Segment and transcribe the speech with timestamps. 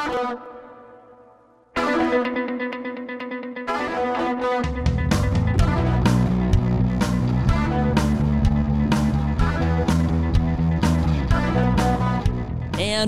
[0.00, 0.40] And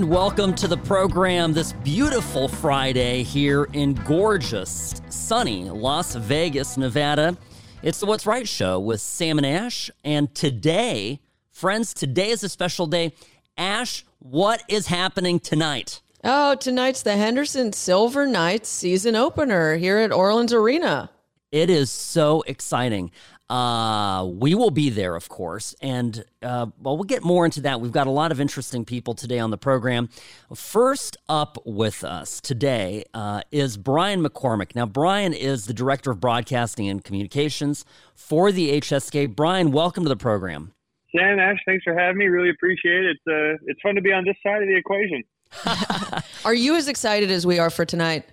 [0.07, 7.35] welcome to the program this beautiful Friday here in gorgeous, sunny Las Vegas, Nevada.
[7.81, 9.89] It's the What's Right show with Sam and Ash.
[10.03, 13.13] And today, friends, today is a special day.
[13.57, 16.02] Ash, what is happening tonight?
[16.25, 21.09] Oh, tonight's the Henderson Silver Knights season opener here at Orleans Arena.
[21.51, 23.11] It is so exciting.
[23.49, 25.75] Uh, we will be there, of course.
[25.81, 27.81] And, uh, well, we'll get more into that.
[27.81, 30.07] We've got a lot of interesting people today on the program.
[30.55, 34.75] First up with us today uh, is Brian McCormick.
[34.75, 37.83] Now, Brian is the Director of Broadcasting and Communications
[38.15, 39.35] for the HSK.
[39.35, 40.73] Brian, welcome to the program.
[41.13, 42.27] Sam, Ash, thanks for having me.
[42.27, 43.17] Really appreciate it.
[43.17, 45.21] It's, uh, it's fun to be on this side of the equation.
[46.45, 48.25] are you as excited as we are for tonight?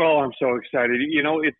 [0.00, 1.00] Oh, I'm so excited.
[1.08, 1.56] You know, it's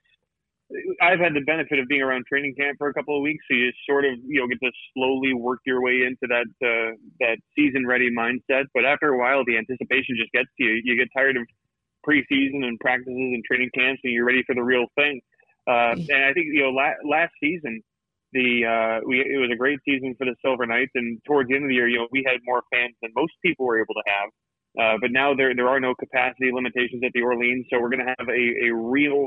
[1.02, 3.56] I've had the benefit of being around training camp for a couple of weeks, so
[3.56, 7.38] you sort of you know get to slowly work your way into that uh, that
[7.56, 8.64] season ready mindset.
[8.72, 10.80] But after a while, the anticipation just gets to you.
[10.84, 11.42] You get tired of
[12.06, 15.20] preseason and practices and training camps, and you're ready for the real thing.
[15.66, 17.82] Uh, and I think you know la- last season
[18.32, 21.56] the uh, we it was a great season for the Silver Knights, and towards the
[21.56, 23.94] end of the year, you know we had more fans than most people were able
[23.94, 24.30] to have.
[24.78, 28.06] Uh, but now there there are no capacity limitations at the Orleans, so we're going
[28.06, 29.26] to have a, a real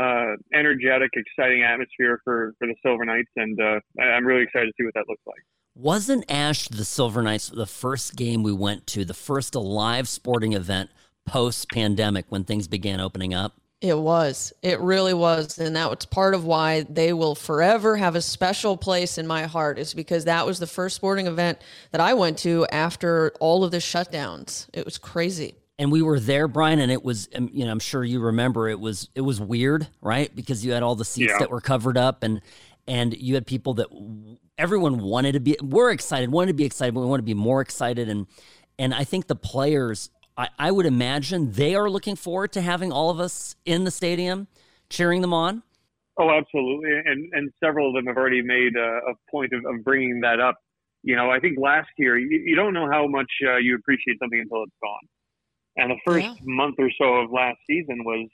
[0.00, 4.72] uh, energetic, exciting atmosphere for, for the Silver Knights, and uh, I'm really excited to
[4.78, 5.40] see what that looks like.
[5.74, 10.52] Wasn't Ash the Silver Knights the first game we went to, the first live sporting
[10.52, 10.90] event
[11.26, 13.59] post pandemic when things began opening up?
[13.80, 14.52] It was.
[14.62, 15.58] It really was.
[15.58, 19.44] And that was part of why they will forever have a special place in my
[19.44, 21.58] heart, is because that was the first sporting event
[21.92, 24.68] that I went to after all of the shutdowns.
[24.74, 27.78] It was crazy and we were there, Brian, and it was, um, you know, I'm
[27.78, 30.32] sure you remember it was, it was weird, right?
[30.36, 31.38] Because you had all the seats yeah.
[31.38, 32.42] that were covered up, and
[32.86, 33.86] and you had people that
[34.58, 37.32] everyone wanted to be, we're excited, wanted to be excited, but we want to be
[37.32, 38.26] more excited, and
[38.78, 42.92] and I think the players, I, I would imagine they are looking forward to having
[42.92, 44.48] all of us in the stadium,
[44.88, 45.62] cheering them on.
[46.18, 49.84] Oh, absolutely, and and several of them have already made a, a point of, of
[49.84, 50.56] bringing that up.
[51.02, 54.18] You know, I think last year you, you don't know how much uh, you appreciate
[54.18, 55.08] something until it's gone
[55.76, 56.34] and the first yeah.
[56.42, 58.28] month or so of last season was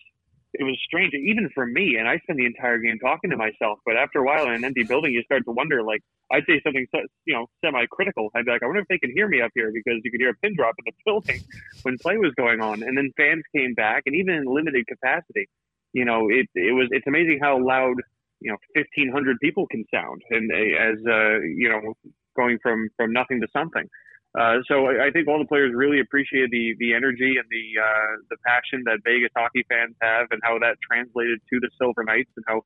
[0.55, 1.97] it was strange, even for me.
[1.99, 3.79] And I spent the entire game talking to myself.
[3.85, 5.83] But after a while in an empty building, you start to wonder.
[5.83, 6.01] Like
[6.33, 6.87] I'd say something,
[7.25, 8.31] you know, semi-critical.
[8.35, 10.21] I'd be like, I wonder if they can hear me up here because you could
[10.21, 11.41] hear a pin drop in the building
[11.83, 12.83] when play was going on.
[12.83, 15.49] And then fans came back, and even in limited capacity,
[15.93, 17.97] you know, it it was it's amazing how loud
[18.41, 21.95] you know 1,500 people can sound, and as uh, you know,
[22.37, 23.89] going from from nothing to something.
[24.37, 27.67] Uh, so I, I, think all the players really appreciated the the energy and the
[27.81, 32.05] uh, the passion that Vegas hockey fans have, and how that translated to the Silver
[32.05, 32.61] Knights, and how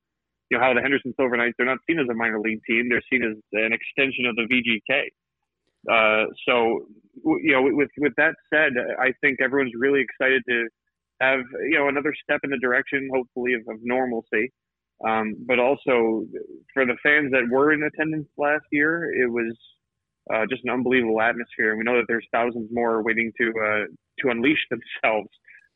[0.49, 2.89] you know how the Henderson Silver Knights they're not seen as a minor league team;
[2.89, 5.15] they're seen as an extension of the VGK.
[5.87, 6.87] Uh, so
[7.39, 10.67] you know, with with that said, I think everyone's really excited to
[11.21, 11.39] have
[11.71, 14.51] you know another step in the direction, hopefully, of, of normalcy.
[15.07, 16.27] Um, but also
[16.73, 19.55] for the fans that were in attendance last year, it was
[20.33, 21.71] uh, just an unbelievable atmosphere.
[21.71, 23.85] And we know that there's thousands more waiting to uh,
[24.19, 25.29] to unleash themselves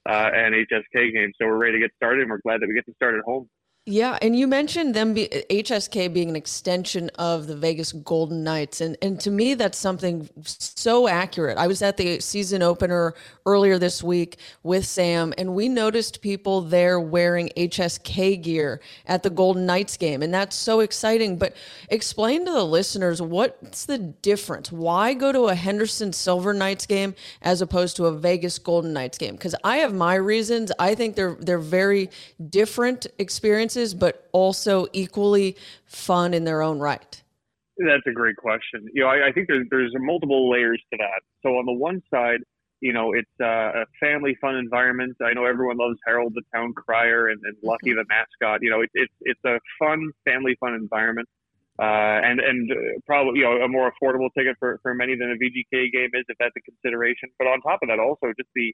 [0.07, 1.33] uh, at HSK games.
[1.39, 3.21] So we're ready to get started, and we're glad that we get to start at
[3.25, 3.49] home.
[3.87, 8.81] Yeah, and you mentioned them be, HSK being an extension of the Vegas Golden Knights,
[8.81, 11.59] and and to me that's something so accurate.
[11.59, 13.13] I was at the season opener
[13.45, 19.29] earlier this week with Sam, and we noticed people there wearing HSK gear at the
[19.29, 21.37] Golden Knights game, and that's so exciting.
[21.37, 21.55] But
[21.87, 24.71] explain to the listeners what's the difference?
[24.71, 27.13] Why go to a Henderson Silver Knights game
[27.43, 29.35] as opposed to a Vegas Golden Knights game?
[29.35, 30.71] Because I have my reasons.
[30.79, 32.09] I think they're they're very
[32.49, 35.55] different experiences experiences, but also equally
[35.85, 37.21] fun in their own right?
[37.77, 38.87] That's a great question.
[38.93, 41.21] You know, I, I think there's there's multiple layers to that.
[41.43, 42.39] So on the one side,
[42.79, 45.17] you know, it's uh, a family fun environment.
[45.21, 48.61] I know everyone loves Harold the Town Crier and, and Lucky the mascot.
[48.61, 51.27] You know, it's it's it's a fun family fun environment.
[51.77, 55.31] Uh, and and uh, probably you know a more affordable ticket for, for many than
[55.31, 57.27] a VGK game is if that's a consideration.
[57.37, 58.73] But on top of that, also just the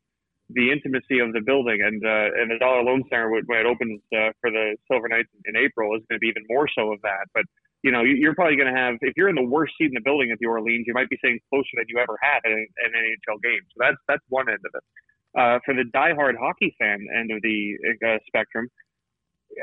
[0.54, 4.02] the intimacy of the building and uh, and the Dollar Loan Center when it opens
[4.14, 7.02] uh, for the Silver Knights in April is going to be even more so of
[7.04, 7.28] that.
[7.34, 7.46] But
[7.84, 10.06] you know, you're probably going to have if you're in the worst seat in the
[10.06, 12.68] building at the Orleans, you might be sitting closer than you ever had at an,
[12.78, 13.64] NHL game.
[13.74, 14.86] So that's that's one end of it.
[15.34, 18.68] Uh, for the diehard hockey fan end of the uh, spectrum,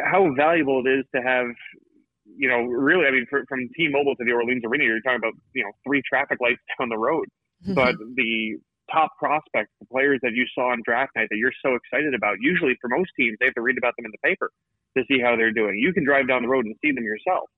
[0.02, 1.46] how valuable it is to have,
[2.24, 5.34] you know, really, I mean, for, from T-Mobile to the Orleans Arena, you're talking about
[5.54, 7.26] you know three traffic lights down the road,
[7.74, 8.58] but the
[8.90, 12.36] top prospects, the players that you saw on draft night that you're so excited about.
[12.40, 14.50] Usually, for most teams, they have to read about them in the paper
[14.96, 15.78] to see how they're doing.
[15.78, 17.48] You can drive down the road and see them yourself.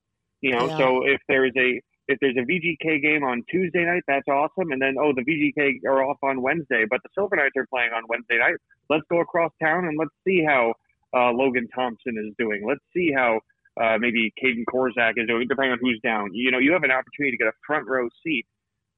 [0.41, 0.79] You know, yeah.
[0.79, 4.73] so if there's a if there's a VGK game on Tuesday night, that's awesome.
[4.73, 7.91] And then oh, the VGK are off on Wednesday, but the Silver Knights are playing
[7.95, 8.57] on Wednesday night.
[8.89, 10.75] Let's go across town and let's see how
[11.15, 12.65] uh, Logan Thompson is doing.
[12.67, 13.41] Let's see how
[13.81, 16.31] uh, maybe Kaedan Korczak is doing, depending on who's down.
[16.33, 18.47] You know, you have an opportunity to get a front row seat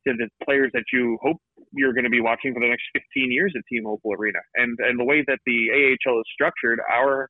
[0.06, 1.36] to the players that you hope
[1.72, 4.38] you're going to be watching for the next 15 years at T-Mobile Arena.
[4.54, 7.28] And and the way that the AHL is structured, our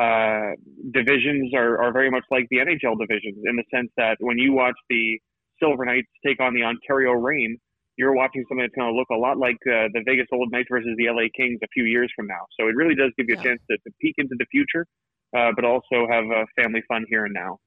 [0.00, 0.56] uh,
[0.92, 4.52] divisions are, are very much like the NHL divisions in the sense that when you
[4.52, 5.18] watch the
[5.60, 7.58] Silver Knights take on the Ontario Reign,
[7.96, 10.68] you're watching something that's going to look a lot like uh, the Vegas Golden Knights
[10.70, 12.40] versus the LA Kings a few years from now.
[12.58, 14.86] So it really does give you a chance to, to peek into the future,
[15.36, 17.58] uh, but also have uh, family fun here and now.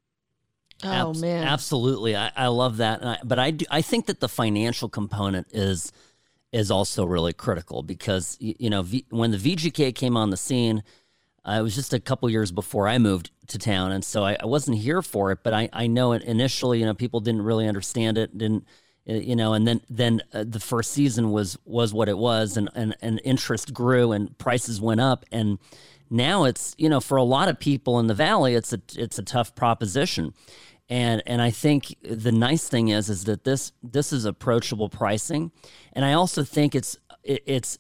[0.84, 3.06] Oh Abs- man, absolutely, I, I love that.
[3.06, 5.92] I, but I do, I think that the financial component is
[6.52, 10.38] is also really critical because you, you know v, when the VGK came on the
[10.38, 10.84] scene,
[11.46, 14.38] uh, it was just a couple years before I moved to town, and so I,
[14.40, 15.40] I wasn't here for it.
[15.44, 18.66] But I I know it initially, you know, people didn't really understand it, didn't
[19.06, 22.70] you know, and then then uh, the first season was was what it was, and,
[22.74, 25.60] and and interest grew and prices went up, and
[26.10, 29.18] now it's you know for a lot of people in the valley, it's a it's
[29.18, 30.34] a tough proposition
[30.90, 35.52] and and I think the nice thing is is that this this is approachable pricing,
[35.94, 37.80] and I also think it's it's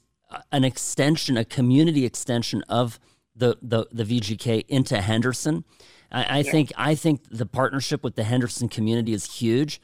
[0.51, 3.00] an extension, a community extension of
[3.36, 5.66] the the, the VGK into Henderson.
[6.12, 6.51] I, I yeah.
[6.51, 9.80] think I think the partnership with the Henderson community is huge.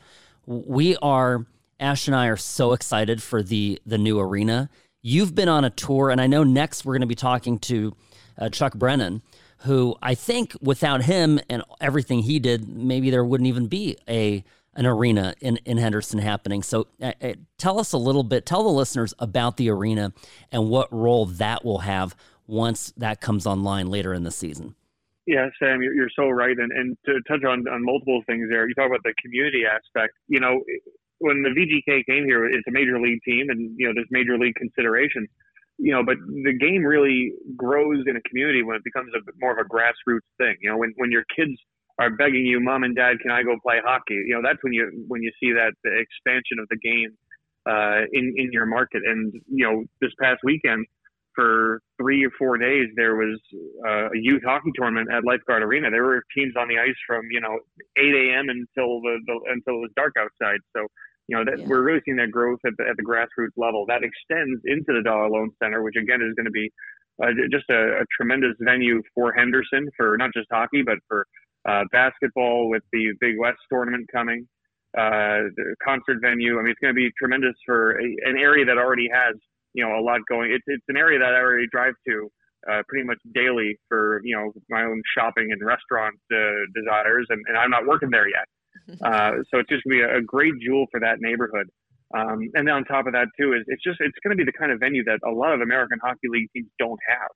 [0.47, 1.45] We are
[1.79, 4.69] Ash and I are so excited for the the new arena.
[5.03, 7.95] You've been on a tour, and I know next we're going to be talking to
[8.41, 9.21] uh, Chuck Brennan
[9.63, 14.43] who I think without him and everything he did, maybe there wouldn't even be a
[14.73, 16.63] an arena in, in Henderson happening.
[16.63, 20.13] So uh, uh, tell us a little bit, tell the listeners about the arena
[20.49, 22.15] and what role that will have
[22.47, 24.75] once that comes online later in the season.
[25.27, 26.57] Yeah, Sam, you're, you're so right.
[26.57, 30.13] And, and to touch on, on multiple things there, you talk about the community aspect.
[30.29, 30.63] You know,
[31.19, 34.38] when the VGK came here, it's a major league team and, you know, there's major
[34.38, 35.27] league considerations
[35.81, 39.51] you know, but the game really grows in a community when it becomes a more
[39.51, 40.56] of a grassroots thing.
[40.62, 41.57] You know, when, when your kids
[41.98, 44.13] are begging you, mom and dad, can I go play hockey?
[44.13, 47.18] You know, that's when you when you see that the expansion of the game
[47.66, 49.01] uh, in in your market.
[49.06, 50.86] And you know, this past weekend,
[51.33, 53.39] for three or four days, there was
[53.88, 55.89] uh, a youth hockey tournament at Lifeguard Arena.
[55.89, 57.57] There were teams on the ice from you know
[57.98, 58.50] 8 a.m.
[58.50, 60.60] until the, the until it was dark outside.
[60.75, 60.86] So
[61.27, 61.65] you know, that yeah.
[61.68, 63.85] we're really seeing that growth at the, at the grassroots level.
[63.88, 66.69] That extends into the Dollar Loan Center, which again is going to be
[67.21, 71.27] uh, just a, a, tremendous venue for Henderson for not just hockey, but for
[71.68, 74.47] uh, basketball with the Big West tournament coming,
[74.97, 76.57] uh, the concert venue.
[76.57, 79.35] I mean, it's going to be tremendous for a, an area that already has,
[79.74, 80.51] you know, a lot going.
[80.51, 82.29] It's, it's an area that I already drive to
[82.69, 87.41] uh, pretty much daily for, you know, my own shopping and restaurant uh, desires, and,
[87.47, 88.45] and I'm not working there yet.
[89.03, 91.67] Uh, so it's just going to be a great jewel for that neighborhood.
[92.13, 94.43] Um, and then on top of that too is it's just it's going to be
[94.43, 97.31] the kind of venue that a lot of American Hockey League teams don't have.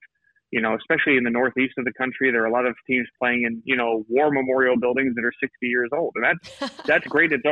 [0.51, 3.07] You know, especially in the northeast of the country, there are a lot of teams
[3.19, 7.07] playing in you know war memorial buildings that are 60 years old, and that's that's
[7.07, 7.31] great.
[7.31, 7.43] It's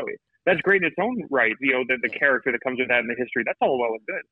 [0.45, 1.55] that's great in its own right.
[1.61, 3.43] You know, the, the character that comes with that and the history.
[3.45, 4.25] That's all well and good.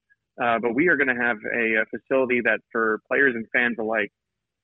[0.44, 3.76] Uh, but we are going to have a, a, facility that for players and fans
[3.80, 4.10] alike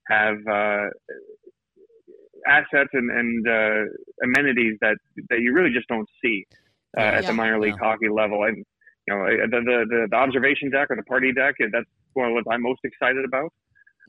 [0.07, 0.87] have uh,
[2.47, 4.97] assets and, and uh, amenities that
[5.29, 6.45] that you really just don't see
[6.97, 7.87] uh, yeah, at the minor league yeah.
[7.87, 8.43] hockey level.
[8.43, 8.57] And
[9.07, 12.43] you know, the, the, the observation deck or the party deck that's one of what
[12.51, 13.53] I'm most excited about.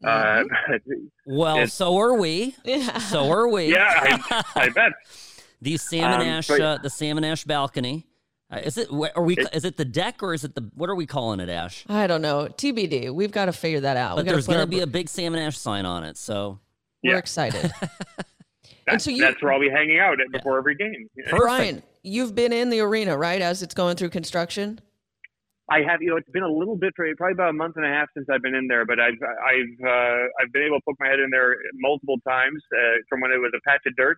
[0.05, 0.93] Uh, mm-hmm.
[1.27, 2.55] well, so are we.
[2.65, 2.99] Yeah.
[2.99, 3.73] So are we.
[3.73, 4.93] Yeah, I, I bet.
[5.61, 8.07] the Sam and um, ash, but, uh, the Sam and Ash balcony.
[8.51, 8.89] Uh, is it?
[8.91, 9.37] Are we?
[9.37, 10.71] It, is it the deck or is it the?
[10.75, 11.85] What are we calling it, Ash?
[11.89, 12.49] I don't know.
[12.49, 13.13] TBD.
[13.13, 14.17] We've got to figure that out.
[14.17, 16.17] But there's going to be a big Sam and Ash sign on it.
[16.17, 16.61] So
[17.03, 17.71] we're excited.
[18.93, 20.59] that's, so you, that's where I'll be hanging out before yeah.
[20.59, 21.09] every game.
[21.31, 24.81] Brian, you've been in the arena, right, as it's going through construction?
[25.71, 27.89] I have, you know, it's been a little bit, probably about a month and a
[27.89, 30.97] half since I've been in there, but I've, I've, uh, I've been able to poke
[30.99, 34.17] my head in there multiple times, uh, from when it was a patch of dirt,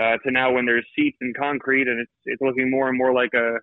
[0.00, 3.14] uh, to now when there's seats and concrete, and it's, it's looking more and more
[3.14, 3.58] like a,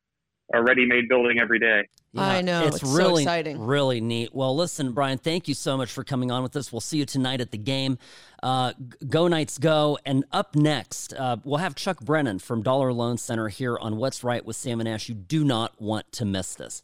[0.53, 1.87] a ready-made building every day.
[2.13, 2.65] Yeah, I know.
[2.65, 3.59] It's, it's really so exciting.
[3.59, 4.33] Really neat.
[4.33, 6.71] Well, listen, Brian, thank you so much for coming on with us.
[6.71, 7.97] We'll see you tonight at the game.
[8.41, 8.73] Uh,
[9.07, 9.99] go Knights go.
[10.05, 14.23] And up next, uh, we'll have Chuck Brennan from Dollar Loan Center here on What's
[14.23, 15.09] Right with Sam and Ash.
[15.09, 16.81] You do not want to miss this.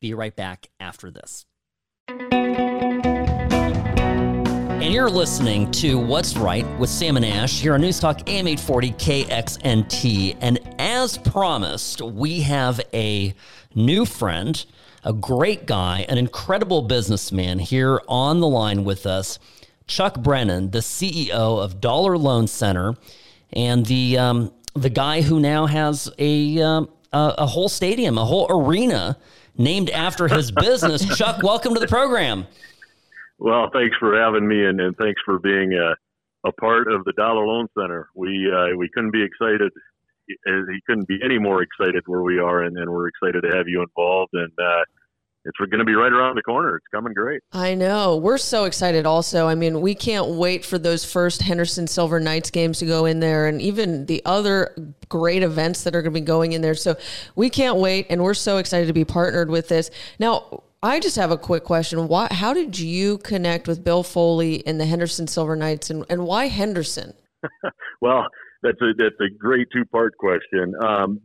[0.00, 1.46] Be right back after this.
[4.84, 8.46] And you're listening to What's Right with Sam and Ash here on News Talk AM
[8.46, 10.36] 840 KXNT.
[10.42, 13.32] And as promised, we have a
[13.74, 14.62] new friend
[15.02, 19.38] a great guy, an incredible businessman here on the line with us,
[19.86, 22.94] Chuck Brennan, the CEO of Dollar Loan Center,
[23.54, 28.24] and the um, the guy who now has a, um, a a whole stadium, a
[28.26, 29.16] whole arena
[29.56, 31.06] named after his business.
[31.16, 32.46] Chuck, welcome to the program.
[33.44, 35.94] Well, thanks for having me, and, and thanks for being a,
[36.48, 38.08] a part of the Dollar Loan Center.
[38.14, 39.70] We uh, we couldn't be excited.
[40.26, 43.68] He couldn't be any more excited where we are, and, and we're excited to have
[43.68, 44.30] you involved.
[44.32, 44.84] And uh,
[45.44, 46.74] it's going to be right around the corner.
[46.76, 47.42] It's coming great.
[47.52, 48.16] I know.
[48.16, 49.46] We're so excited also.
[49.46, 53.20] I mean, we can't wait for those first Henderson Silver Knights games to go in
[53.20, 54.74] there and even the other
[55.10, 56.74] great events that are going to be going in there.
[56.74, 56.96] So
[57.36, 58.06] we can't wait.
[58.08, 59.90] And we're so excited to be partnered with this.
[60.18, 62.08] Now, I just have a quick question.
[62.08, 66.26] Why, how did you connect with Bill Foley and the Henderson Silver Knights and, and
[66.26, 67.14] why Henderson?
[68.02, 68.26] well,
[68.62, 70.74] that's a, that's a great two part question.
[70.84, 71.20] Um,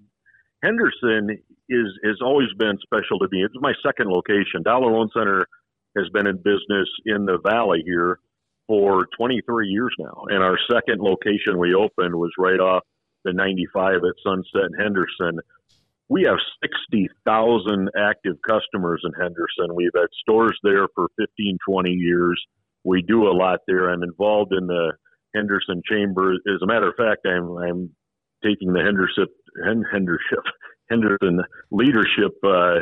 [0.63, 1.31] Henderson
[1.67, 3.43] is has always been special to me.
[3.43, 4.63] It's my second location.
[4.63, 5.45] Dollar Loan Center
[5.97, 8.19] has been in business in the valley here
[8.65, 12.83] for 23 years now, and our second location we opened was right off
[13.25, 15.41] the 95 at Sunset and Henderson.
[16.09, 19.75] We have 60,000 active customers in Henderson.
[19.75, 22.41] We've had stores there for 15, 20 years.
[22.83, 23.89] We do a lot there.
[23.89, 24.93] I'm involved in the
[25.35, 26.33] Henderson Chamber.
[26.33, 27.89] As a matter of fact, I'm I'm
[28.43, 29.27] taking the Henderson
[29.91, 30.19] Henderson
[30.89, 32.79] Henderson leadership uh,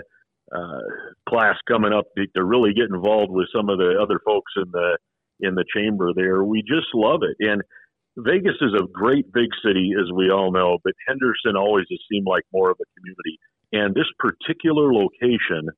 [0.56, 0.82] uh,
[1.28, 4.72] class coming up to, to, really get involved with some of the other folks in
[4.72, 4.98] the
[5.42, 6.44] in the chamber there.
[6.44, 7.62] We just love it, and
[8.18, 12.26] Vegas is a great big city, as we all know, but Henderson always has seemed
[12.26, 13.40] like more of a community.
[13.72, 15.70] And this particular location,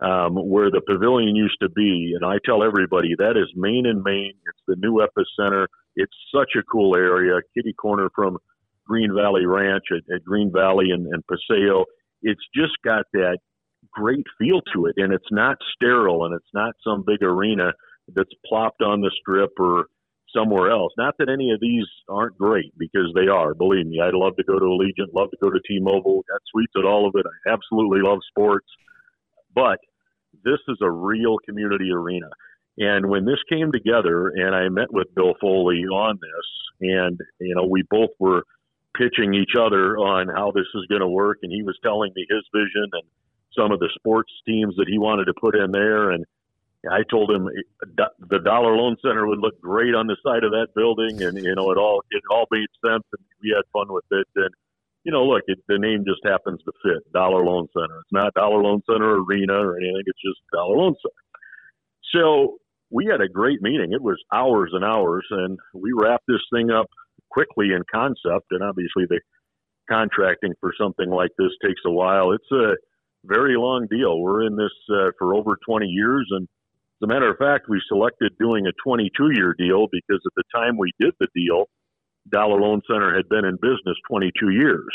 [0.00, 4.02] um, where the pavilion used to be, and I tell everybody that is Main and
[4.04, 4.32] Main.
[4.46, 5.66] It's the new epicenter.
[5.96, 8.38] It's such a cool area, kitty corner from
[8.86, 11.86] Green Valley Ranch at, at Green Valley and, and Paseo.
[12.22, 13.38] It's just got that
[13.92, 17.72] great feel to it, and it's not sterile, and it's not some big arena
[18.14, 19.86] that's plopped on the strip or
[20.34, 20.92] somewhere else.
[20.96, 23.54] Not that any of these aren't great because they are.
[23.54, 26.24] Believe me, I'd love to go to Allegiant, love to go to T-Mobile.
[26.30, 27.26] Got suites at all of it.
[27.26, 28.66] I absolutely love sports,
[29.54, 29.78] but
[30.44, 32.28] this is a real community arena.
[32.78, 37.54] And when this came together, and I met with Bill Foley on this, and you
[37.54, 38.44] know, we both were
[38.96, 42.26] pitching each other on how this is going to work, and he was telling me
[42.28, 43.02] his vision and
[43.56, 46.24] some of the sports teams that he wanted to put in there, and
[46.88, 47.48] I told him
[47.84, 51.54] the Dollar Loan Center would look great on the side of that building, and you
[51.54, 54.26] know it all it all made sense, and we had fun with it.
[54.36, 54.50] And
[55.04, 58.00] you know, look, it, the name just happens to fit Dollar Loan Center.
[58.00, 60.02] It's not Dollar Loan Center Arena or anything.
[60.06, 61.20] It's just Dollar Loan Center.
[62.14, 62.58] So
[62.90, 63.92] we had a great meeting.
[63.92, 66.86] It was hours and hours, and we wrapped this thing up
[67.30, 69.20] quickly in concept, and obviously the
[69.88, 72.32] contracting for something like this takes a while.
[72.32, 72.74] It's a
[73.24, 74.18] very long deal.
[74.18, 76.48] We're in this uh, for over 20 years, and
[77.00, 80.44] as a matter of fact, we selected doing a 22 year deal because at the
[80.54, 81.64] time we did the deal,
[82.30, 84.88] Dollar Loan Center had been in business 22 years.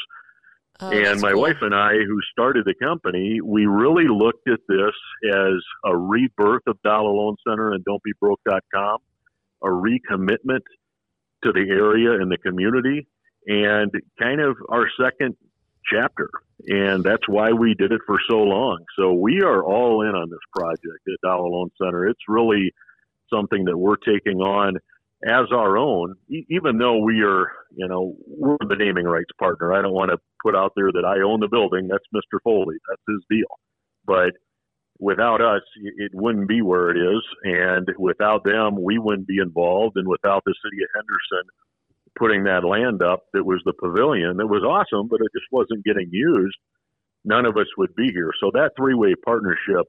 [0.81, 1.41] Oh, and my cool.
[1.41, 4.93] wife and I, who started the company, we really looked at this
[5.33, 8.97] as a rebirth of Dollar Loan Center and Don'tBeBroke.com,
[9.63, 10.61] a recommitment
[11.43, 13.07] to the area and the community,
[13.47, 15.35] and kind of our second
[15.91, 16.29] chapter.
[16.67, 18.83] And that's why we did it for so long.
[18.97, 22.07] So we are all in on this project at Dollar Loan Center.
[22.07, 22.73] It's really
[23.33, 24.77] something that we're taking on
[25.27, 29.73] as our own, e- even though we are, you know, we're the naming rights partner.
[29.73, 31.87] I don't want to put out there that I own the building.
[31.89, 32.39] That's Mr.
[32.43, 32.75] Foley.
[32.89, 33.47] That's his deal.
[34.05, 34.33] But
[34.99, 37.23] without us, it wouldn't be where it is.
[37.43, 39.97] And without them, we wouldn't be involved.
[39.97, 41.49] And without the city of Henderson
[42.17, 45.83] putting that land up that was the pavilion, that was awesome, but it just wasn't
[45.83, 46.55] getting used,
[47.23, 48.31] none of us would be here.
[48.39, 49.85] So that three way partnership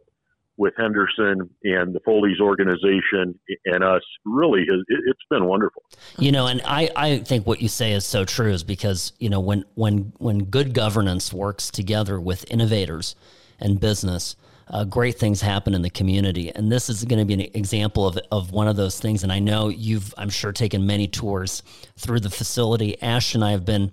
[0.59, 5.83] with Henderson and the Foley's organization and us really has, it's been wonderful.
[6.18, 9.28] You know, and I, I think what you say is so true is because, you
[9.28, 13.14] know, when, when, when good governance works together with innovators
[13.61, 14.35] and business,
[14.68, 16.52] uh, great things happen in the community.
[16.54, 19.23] And this is going to be an example of, of one of those things.
[19.23, 21.62] And I know you've, I'm sure, taken many tours
[21.96, 23.00] through the facility.
[23.00, 23.92] Ash and I have been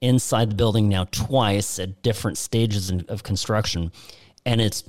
[0.00, 3.92] inside the building now twice at different stages of construction.
[4.44, 4.84] And it's,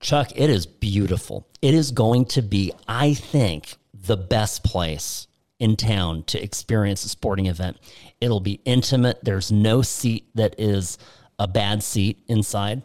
[0.00, 1.46] Chuck, it is beautiful.
[1.62, 5.26] It is going to be, I think, the best place
[5.58, 7.76] in town to experience a sporting event.
[8.20, 9.18] It'll be intimate.
[9.22, 10.96] There's no seat that is
[11.38, 12.82] a bad seat inside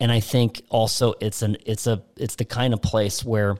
[0.00, 3.56] and I think also it's an it's a it's the kind of place where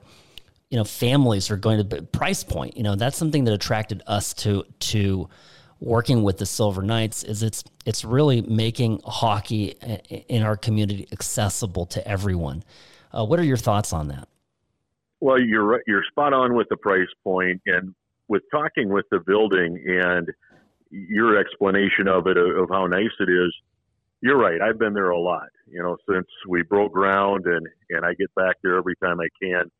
[0.69, 2.77] you know families are going to price point.
[2.77, 5.29] You know that's something that attracted us to to
[5.79, 9.69] working with the Silver Knights is it's it's really making hockey
[10.29, 12.63] in our community accessible to everyone.
[13.11, 14.27] Uh, what are your thoughts on that?
[15.19, 17.95] Well, you're you're spot on with the price point, and
[18.27, 20.29] with talking with the building and
[20.91, 23.53] your explanation of it of how nice it is.
[24.21, 24.61] You're right.
[24.61, 25.49] I've been there a lot.
[25.69, 29.27] You know, since we broke ground, and and I get back there every time I
[29.41, 29.71] can.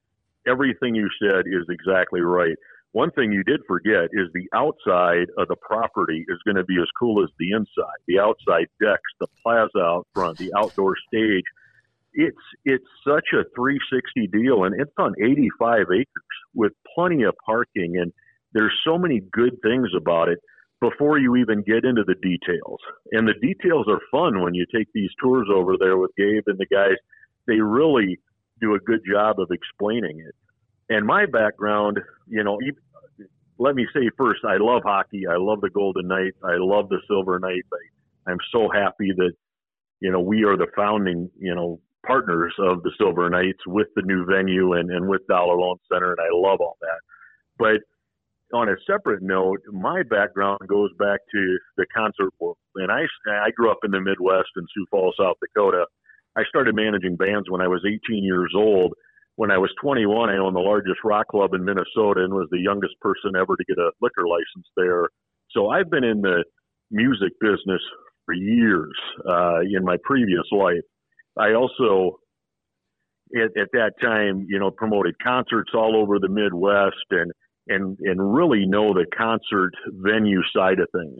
[0.48, 2.56] Everything you said is exactly right.
[2.94, 6.78] One thing you did forget is the outside of the property is going to be
[6.82, 8.00] as cool as the inside.
[8.08, 11.44] The outside decks, the plaza out front, the outdoor stage.
[12.14, 16.08] It's it's such a 360 deal, and it's on 85 acres
[16.56, 18.12] with plenty of parking, and
[18.54, 20.40] there's so many good things about it
[20.80, 22.80] before you even get into the details.
[23.12, 26.58] And the details are fun when you take these tours over there with Gabe and
[26.58, 26.98] the guys.
[27.48, 28.20] They really
[28.62, 30.36] do a good job of explaining it.
[30.90, 32.60] And my background, you know,
[33.58, 35.24] let me say first, I love hockey.
[35.28, 36.38] I love the Golden Knights.
[36.44, 37.68] I love the Silver Knights.
[37.74, 39.32] I, I'm so happy that,
[40.00, 44.04] you know, we are the founding, you know, partners of the Silver Knights with the
[44.04, 46.12] new venue and, and with Dollar Loan Center.
[46.12, 47.00] And I love all that.
[47.58, 47.82] But
[48.54, 52.58] on a separate note, my background goes back to the concert world.
[52.76, 55.86] And I, I grew up in the Midwest in Sioux Falls, South Dakota.
[56.38, 58.94] I started managing bands when I was 18 years old.
[59.36, 62.60] When I was 21, I owned the largest rock club in Minnesota and was the
[62.60, 65.10] youngest person ever to get a liquor license there.
[65.52, 66.44] So I've been in the
[66.90, 67.82] music business
[68.26, 68.94] for years
[69.28, 70.84] uh, in my previous life.
[71.38, 72.20] I also,
[73.36, 77.32] at, at that time, you know, promoted concerts all over the Midwest and
[77.70, 81.20] and and really know the concert venue side of things.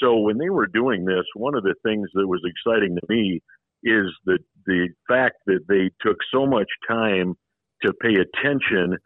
[0.00, 3.40] So when they were doing this, one of the things that was exciting to me
[3.82, 7.34] is the the fact that they took so much time
[7.82, 8.96] to pay attention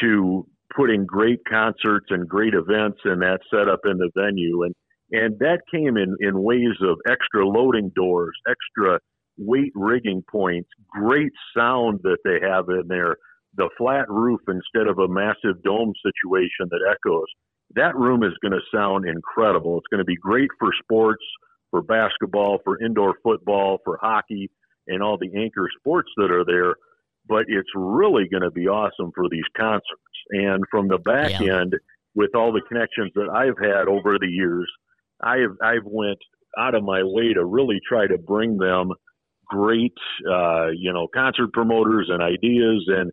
[0.00, 4.74] to putting great concerts and great events and that set up in the venue and
[5.10, 9.00] and that came in in ways of extra loading doors, extra
[9.38, 13.16] weight rigging points, great sound that they have in there
[13.58, 17.26] the flat roof instead of a massive dome situation that echoes.
[17.74, 19.76] That room is going to sound incredible.
[19.76, 21.24] It's going to be great for sports,
[21.70, 24.50] for basketball, for indoor football, for hockey,
[24.86, 26.76] and all the anchor sports that are there.
[27.28, 29.84] But it's really going to be awesome for these concerts.
[30.30, 31.60] And from the back yeah.
[31.60, 31.74] end,
[32.14, 34.70] with all the connections that I've had over the years,
[35.22, 36.18] I've I've went
[36.58, 38.92] out of my way to really try to bring them
[39.46, 39.94] great,
[40.30, 43.10] uh, you know, concert promoters and ideas and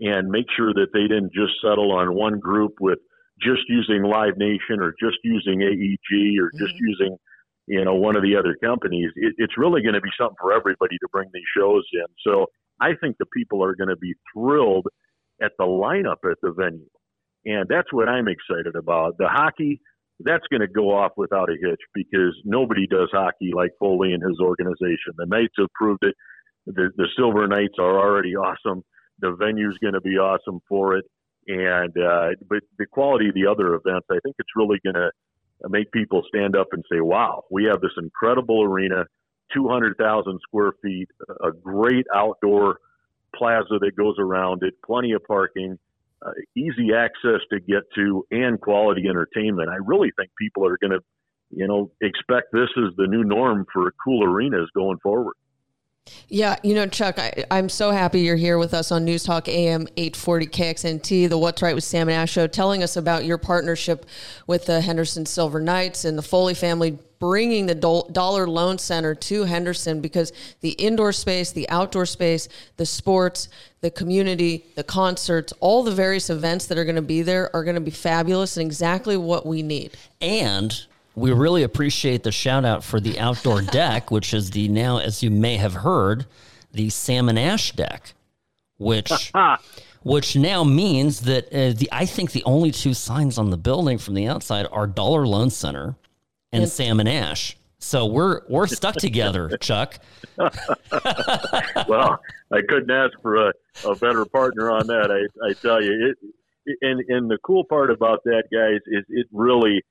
[0.00, 2.98] and make sure that they didn't just settle on one group with
[3.40, 6.86] just using Live Nation or just using AEG or just mm-hmm.
[6.86, 7.16] using,
[7.66, 9.10] you know, one of the other companies.
[9.16, 12.06] It, it's really going to be something for everybody to bring these shows in.
[12.26, 12.46] So
[12.80, 14.86] I think the people are going to be thrilled
[15.42, 16.88] at the lineup at the venue.
[17.44, 19.18] And that's what I'm excited about.
[19.18, 19.80] The hockey,
[20.20, 24.22] that's going to go off without a hitch because nobody does hockey like Foley and
[24.22, 25.12] his organization.
[25.16, 26.14] The Knights have proved it.
[26.66, 28.82] The, the Silver Knights are already awesome
[29.24, 31.04] the venue's going to be awesome for it.
[31.46, 35.10] And uh, but the quality of the other events, I think it's really going to
[35.68, 39.04] make people stand up and say, "Wow, we have this incredible arena,
[39.52, 41.08] 200,000 square feet,
[41.42, 42.78] a great outdoor
[43.34, 45.78] plaza that goes around it, plenty of parking."
[46.24, 49.68] Uh, easy access to get to and quality entertainment.
[49.68, 51.00] I really think people are going to,
[51.50, 55.34] you know, expect this as the new norm for cool arenas going forward.
[56.28, 59.46] Yeah, you know, Chuck, I, am so happy you're here with us on News Talk
[59.48, 63.38] AM 840 KXNT, the What's Right with Sam and Ash show, telling us about your
[63.38, 64.04] partnership
[64.46, 69.44] with the Henderson Silver Knights and the Foley family bringing the Dollar Loan Center to
[69.44, 73.48] Henderson because the indoor space, the outdoor space, the sports,
[73.80, 77.64] the community, the concerts, all the various events that are going to be there are
[77.64, 79.96] going to be fabulous and exactly what we need.
[80.20, 84.98] And we really appreciate the shout out for the outdoor deck, which is the now,
[84.98, 86.26] as you may have heard,
[86.72, 88.14] the Sam and Ash deck,
[88.78, 89.32] which
[90.02, 93.98] which now means that uh, the I think the only two signs on the building
[93.98, 95.96] from the outside are Dollar Loan Center
[96.52, 96.70] and yep.
[96.70, 97.56] Sam and Ash.
[97.78, 99.98] So we're we're stuck together, Chuck.
[100.38, 102.18] well,
[102.50, 103.52] I couldn't ask for a,
[103.84, 105.10] a better partner on that.
[105.10, 106.14] I, I tell you,
[106.66, 109.84] it, and and the cool part about that, guys, is it really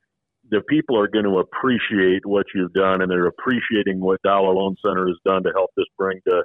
[0.49, 4.75] the people are going to appreciate what you've done, and they're appreciating what Dollar Loan
[4.85, 6.43] Center has done to help this bring to,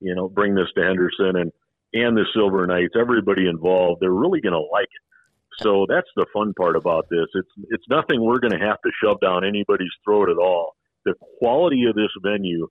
[0.00, 1.52] you know, bring this to Henderson and
[1.92, 2.94] and the Silver Knights.
[2.98, 5.62] Everybody involved, they're really going to like it.
[5.62, 7.26] So that's the fun part about this.
[7.34, 10.76] It's it's nothing we're going to have to shove down anybody's throat at all.
[11.04, 12.68] The quality of this venue,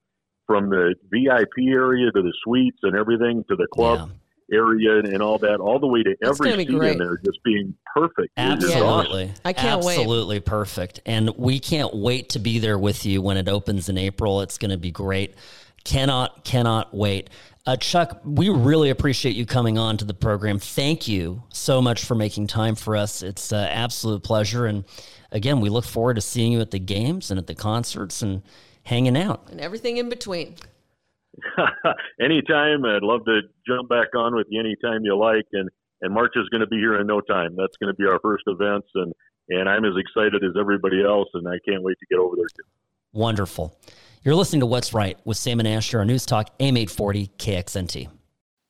[0.47, 4.09] from the VIP area to the suites and everything to the club,
[4.51, 7.75] area and, all that, all the way to That's every seat in there just being
[7.95, 8.33] perfect.
[8.37, 9.31] Absolutely.
[9.45, 9.99] I can't Absolutely wait.
[9.99, 10.99] Absolutely perfect.
[11.05, 14.41] And we can't wait to be there with you when it opens in April.
[14.41, 15.35] It's going to be great.
[15.83, 17.29] Cannot, cannot wait.
[17.65, 20.59] Uh, Chuck, we really appreciate you coming on to the program.
[20.59, 23.21] Thank you so much for making time for us.
[23.21, 24.65] It's an absolute pleasure.
[24.65, 24.85] And
[25.31, 28.41] again, we look forward to seeing you at the games and at the concerts and
[28.83, 29.49] hanging out.
[29.51, 30.55] And everything in between.
[32.21, 32.85] anytime.
[32.85, 35.45] I'd love to jump back on with you anytime you like.
[35.53, 35.69] And
[36.01, 37.55] and March is going to be here in no time.
[37.57, 39.13] That's going to be our first events, and
[39.49, 42.45] and I'm as excited as everybody else, and I can't wait to get over there.
[42.45, 42.69] Too.
[43.13, 43.77] Wonderful.
[44.23, 47.31] You're listening to What's Right with Sam and Ash here on News Talk AM 840
[47.37, 48.18] KXNT.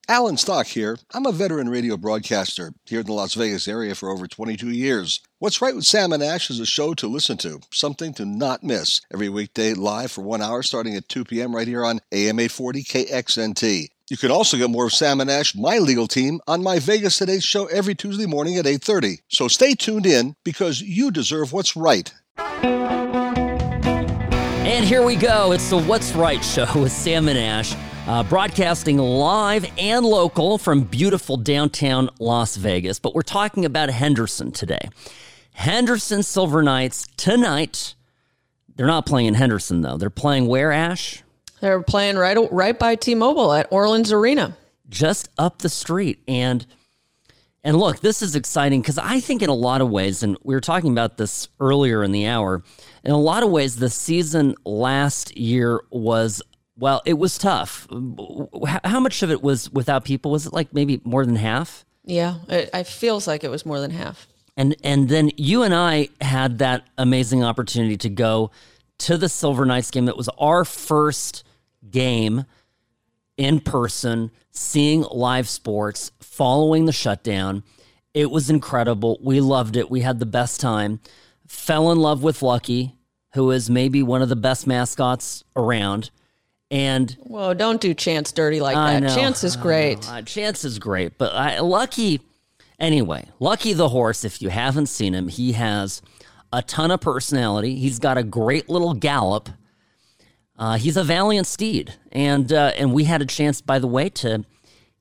[0.09, 0.97] Alan Stock here.
[1.13, 5.21] I'm a veteran radio broadcaster here in the Las Vegas area for over 22 years.
[5.37, 8.63] What's Right with Sam and Ash is a show to listen to, something to not
[8.63, 9.01] miss.
[9.13, 11.55] Every weekday live for one hour starting at 2 p.m.
[11.55, 13.89] right here on AM 840 KXNT.
[14.09, 17.19] You can also get more of Sam and Ash, my legal team, on my Vegas
[17.19, 19.19] Today show every Tuesday morning at 8.30.
[19.27, 22.11] So stay tuned in because you deserve what's right.
[24.65, 25.51] And here we go.
[25.51, 27.75] It's the What's Right show with Sam and Ash
[28.09, 32.97] uh, broadcasting live and local from beautiful downtown Las Vegas.
[32.97, 34.89] But we're talking about Henderson today.
[35.53, 37.93] Henderson Silver Knights tonight.
[38.75, 39.97] They're not playing in Henderson though.
[39.97, 41.21] They're playing where Ash?
[41.61, 44.57] They're playing right right by T-Mobile at Orleans Arena,
[44.89, 46.23] just up the street.
[46.27, 46.65] And
[47.63, 50.55] and look, this is exciting because I think in a lot of ways, and we
[50.55, 52.63] were talking about this earlier in the hour.
[53.03, 56.41] In a lot of ways, the season last year was
[56.79, 57.87] well, it was tough.
[58.83, 60.31] How much of it was without people?
[60.31, 61.85] Was it like maybe more than half?
[62.05, 64.27] Yeah, it, it feels like it was more than half.
[64.57, 68.51] And and then you and I had that amazing opportunity to go
[68.99, 70.05] to the Silver Knights game.
[70.05, 71.43] That was our first
[71.89, 72.45] game
[73.37, 77.63] in person, seeing live sports, following the shutdown.
[78.13, 79.17] It was incredible.
[79.21, 79.89] We loved it.
[79.89, 80.99] We had the best time.
[81.47, 82.95] Fell in love with Lucky,
[83.33, 86.09] who is maybe one of the best mascots around.
[86.71, 89.03] And whoa, don't do Chance dirty like I that.
[89.03, 90.07] Know, Chance is great.
[90.25, 92.21] Chance is great, but I, Lucky,
[92.79, 94.23] anyway, Lucky the horse.
[94.23, 96.01] If you haven't seen him, he has
[96.53, 97.75] a ton of personality.
[97.75, 99.49] He's got a great little gallop.
[100.57, 104.09] Uh, he's a valiant steed, and uh, and we had a chance, by the way,
[104.09, 104.43] to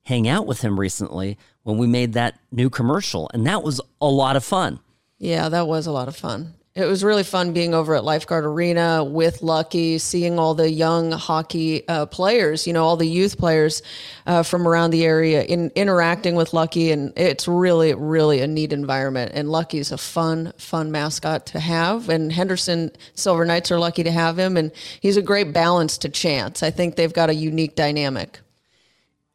[0.05, 4.07] hang out with him recently when we made that new commercial, and that was a
[4.07, 4.79] lot of fun.
[5.19, 6.55] Yeah, that was a lot of fun.
[6.79, 11.11] It was really fun being over at Lifeguard Arena with Lucky, seeing all the young
[11.11, 13.83] hockey uh, players, you know, all the youth players
[14.27, 16.93] uh, from around the area in interacting with Lucky.
[16.93, 19.33] And it's really, really a neat environment.
[19.35, 22.09] And Lucky's a fun, fun mascot to have.
[22.09, 24.57] And Henderson Silver Knights are lucky to have him.
[24.57, 26.63] And he's a great balance to Chance.
[26.63, 28.39] I think they've got a unique dynamic.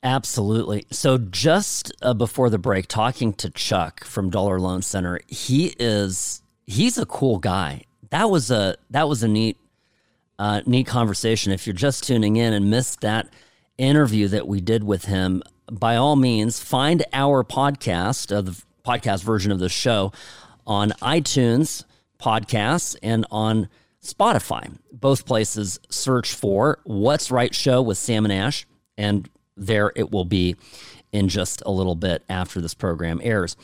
[0.02, 0.86] Absolutely.
[0.92, 6.43] So just uh, before the break, talking to Chuck from Dollar Loan Center, he is
[6.66, 7.84] he's a cool guy.
[8.10, 9.58] That was a that was a neat
[10.40, 11.52] uh, neat conversation.
[11.52, 13.28] If you're just tuning in and missed that
[13.78, 19.24] interview that we did with him, by all means, find our podcast, uh, the podcast
[19.24, 20.12] version of the show,
[20.66, 21.86] on iTunes
[22.22, 23.68] podcasts and on
[24.04, 24.78] Spotify.
[24.92, 28.66] Both places search for What's Right Show with Sam and Ash,
[28.98, 30.56] and there it will be
[31.12, 33.56] in just a little bit after this program airs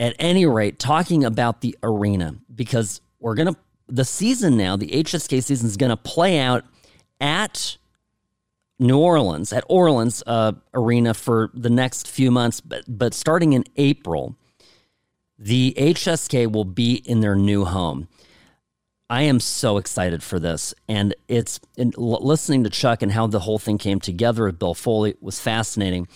[0.00, 4.88] at any rate, talking about the arena because we're going to, the season now, the
[4.88, 6.64] HSK season is going to play out
[7.20, 7.76] at
[8.78, 12.62] New Orleans, at Orleans uh, Arena for the next few months.
[12.62, 14.36] But, but starting in April,
[15.38, 18.08] the HSK will be in their new home.
[19.10, 20.72] I am so excited for this.
[20.88, 24.72] And it's in, listening to Chuck and how the whole thing came together with Bill
[24.72, 26.08] Foley was fascinating.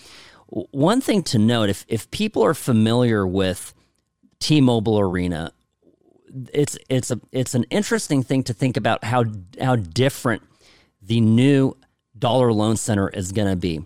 [0.47, 3.74] One thing to note if, if people are familiar with
[4.39, 5.51] T-Mobile Arena,
[6.53, 9.25] it's it's a it's an interesting thing to think about how
[9.59, 10.43] how different
[11.01, 11.75] the new
[12.17, 13.85] Dollar Loan Center is going to be.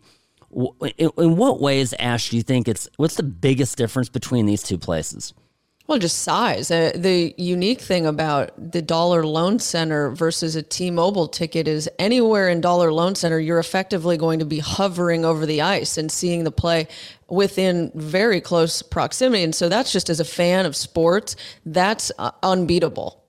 [0.97, 4.63] In, in what ways, Ash, do you think it's what's the biggest difference between these
[4.63, 5.33] two places?
[5.89, 6.69] Well, just size.
[6.69, 12.47] Uh, the unique thing about the Dollar Loan Center versus a T-Mobile ticket is anywhere
[12.47, 16.43] in Dollar Loan Center, you're effectively going to be hovering over the ice and seeing
[16.43, 16.87] the play
[17.29, 19.43] within very close proximity.
[19.43, 23.23] And so that's just as a fan of sports, that's uh, unbeatable.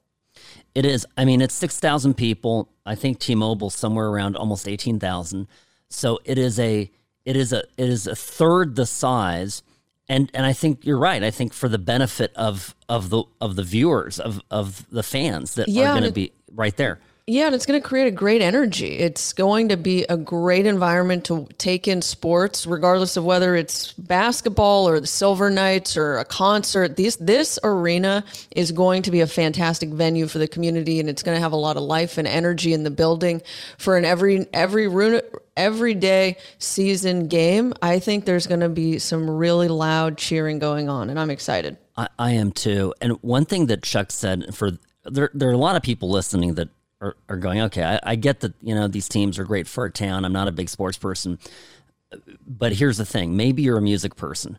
[0.75, 1.07] It is.
[1.17, 2.69] I mean, it's 6,000 people.
[2.87, 5.49] I think T-Mobile somewhere around almost 18,000.
[5.89, 6.91] So it is a
[7.25, 9.63] it is a it is a third the size
[10.11, 11.23] and and I think you're right.
[11.23, 15.55] I think for the benefit of of the of the viewers of of the fans
[15.55, 16.99] that yeah, are going to be right there.
[17.31, 18.99] Yeah, and it's going to create a great energy.
[18.99, 23.93] It's going to be a great environment to take in sports, regardless of whether it's
[23.93, 26.97] basketball or the Silver Knights or a concert.
[26.97, 31.23] This this arena is going to be a fantastic venue for the community, and it's
[31.23, 33.43] going to have a lot of life and energy in the building
[33.79, 35.23] for an every every
[35.57, 37.73] every day season game.
[37.81, 41.77] I think there's going to be some really loud cheering going on, and I'm excited.
[41.97, 42.93] I, I am too.
[43.01, 44.73] And one thing that Chuck said for
[45.05, 48.17] there, there are a lot of people listening that are, are going, okay, I, I
[48.17, 50.25] get that, you know, these teams are great for a town.
[50.25, 51.39] I'm not a big sports person.
[52.47, 54.59] But here's the thing maybe you're a music person.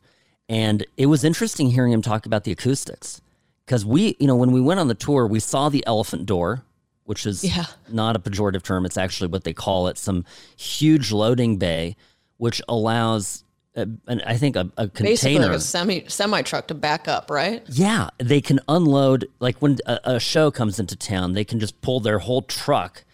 [0.49, 3.21] And it was interesting hearing him talk about the acoustics
[3.65, 6.63] because we, you know, when we went on the tour, we saw the elephant door,
[7.05, 7.65] which is yeah.
[7.89, 8.85] not a pejorative term.
[8.85, 10.25] It's actually what they call it some
[10.57, 11.95] huge loading bay,
[12.37, 13.43] which allows
[13.75, 17.29] and I think a, a container, basically like a semi semi truck to back up,
[17.29, 17.63] right?
[17.69, 21.79] Yeah, they can unload like when a, a, show comes into town, they can just
[21.81, 23.05] pull their whole truck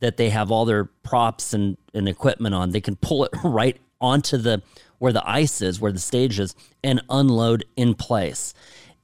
[0.00, 2.70] that they have all their props and, and equipment on.
[2.70, 4.62] They can pull it right onto the
[4.98, 8.54] where the ice is, where the stage is, and unload in place.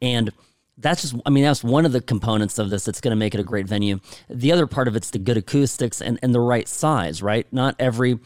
[0.01, 0.33] And
[0.79, 3.35] that's just I mean that's one of the components of this that's going to make
[3.35, 4.01] it a great venue.
[4.29, 7.47] The other part of it's the good acoustics and and the right size, right?
[7.53, 8.19] Not every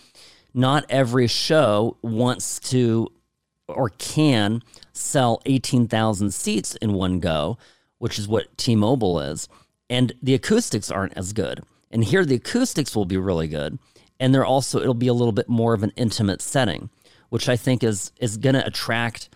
[0.59, 3.07] not every show wants to
[3.69, 4.61] or can
[4.93, 7.57] sell 18,000 seats in one go,
[7.99, 9.49] which is what T-Mobile is.
[9.89, 11.63] And the acoustics aren't as good.
[11.93, 13.79] And here the acoustics will be really good.
[14.19, 16.91] And they're also it'll be a little bit more of an intimate setting,
[17.29, 19.29] which I think is is going to attract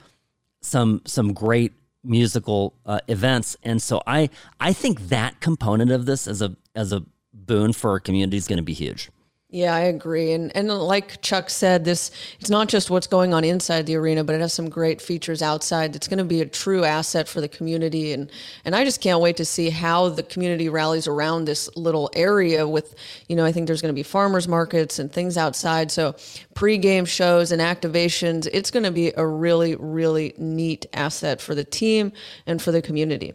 [0.60, 3.56] some some great musical uh, events.
[3.62, 7.92] And so I I think that component of this as a as a boon for
[7.92, 9.08] our community is going to be huge.
[9.54, 10.32] Yeah, I agree.
[10.32, 12.10] And and like Chuck said, this
[12.40, 15.42] it's not just what's going on inside the arena, but it has some great features
[15.42, 15.94] outside.
[15.94, 18.32] It's going to be a true asset for the community and
[18.64, 22.66] and I just can't wait to see how the community rallies around this little area
[22.66, 22.94] with,
[23.28, 25.90] you know, I think there's going to be farmers markets and things outside.
[25.90, 26.16] So,
[26.54, 31.64] pre-game shows and activations, it's going to be a really really neat asset for the
[31.64, 32.12] team
[32.46, 33.34] and for the community.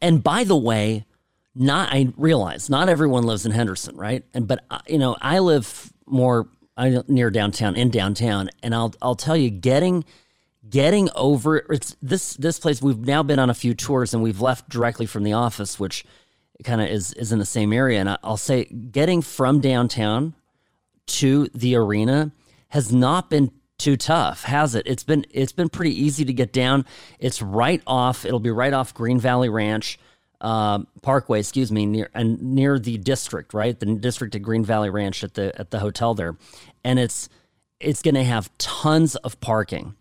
[0.00, 1.04] And by the way,
[1.58, 4.24] not I realize not everyone lives in Henderson, right?
[4.32, 6.48] And but uh, you know, I live more
[7.08, 10.04] near downtown in downtown, and I'll I'll tell you, getting
[10.68, 12.80] getting over it's this this place.
[12.80, 16.04] We've now been on a few tours, and we've left directly from the office, which
[16.62, 18.00] kind of is is in the same area.
[18.00, 20.34] And I'll say, getting from downtown
[21.06, 22.30] to the arena
[22.68, 24.86] has not been too tough, has it?
[24.86, 26.84] It's been it's been pretty easy to get down.
[27.18, 28.24] It's right off.
[28.24, 29.98] It'll be right off Green Valley Ranch
[30.40, 33.78] uh, Parkway, excuse me, near and near the district, right?
[33.78, 36.36] The district at Green Valley Ranch at the at the hotel there,
[36.84, 37.28] and it's
[37.80, 39.94] it's going to have tons of parking.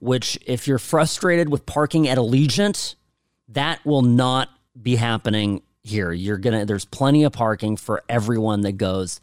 [0.00, 2.94] Which, if you're frustrated with parking at Allegiant,
[3.48, 4.48] that will not
[4.80, 6.12] be happening here.
[6.12, 9.20] You're gonna there's plenty of parking for everyone that goes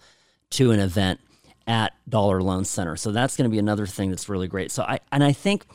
[0.52, 1.22] to an event
[1.68, 2.96] at Dollar Loan Center.
[2.96, 4.72] So that's going to be another thing that's really great.
[4.72, 5.66] So I and I think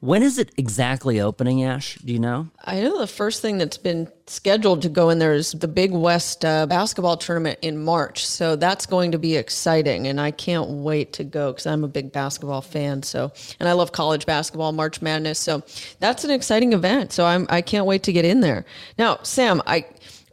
[0.00, 1.96] when is it exactly opening, Ash?
[1.96, 2.48] Do you know?
[2.64, 5.90] I know the first thing that's been scheduled to go in there is the Big
[5.92, 8.26] West uh, basketball tournament in March.
[8.26, 10.06] So that's going to be exciting.
[10.06, 13.02] And I can't wait to go because I'm a big basketball fan.
[13.02, 15.38] So, and I love college basketball, March Madness.
[15.38, 15.62] So
[15.98, 17.12] that's an exciting event.
[17.12, 18.64] So I'm, I can't wait to get in there.
[18.98, 19.86] Now, Sam, I,